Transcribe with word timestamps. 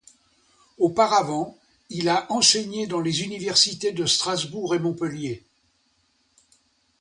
Auparavant, 0.79 1.55
il 1.91 2.09
a 2.09 2.25
enseigné 2.31 2.87
dans 2.87 3.01
les 3.01 3.21
universités 3.21 3.91
de 3.91 4.07
Strasbourg 4.07 4.73
et 4.73 4.79
Montpellier. 4.79 5.43